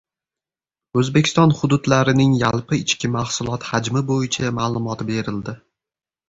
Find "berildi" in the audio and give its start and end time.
5.13-5.57